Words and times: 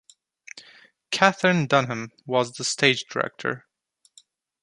Katherine 1.11 1.67
Dunham 1.67 2.11
was 2.25 2.57
stage 2.67 3.05
director. 3.07 3.67